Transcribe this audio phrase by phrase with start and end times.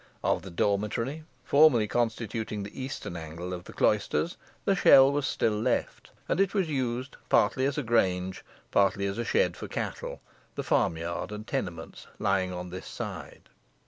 [0.23, 4.35] Of the dormitory, formerly constituting the eastern angle of the cloisters,
[4.65, 9.19] the shell was still left, and it was used partly as a grange, partly as
[9.19, 10.19] a shed for cattle,
[10.55, 13.43] the farm yard and tenements lying on this side.